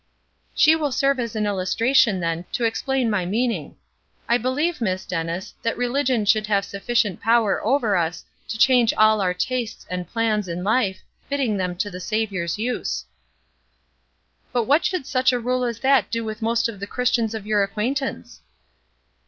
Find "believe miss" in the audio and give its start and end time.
4.39-5.05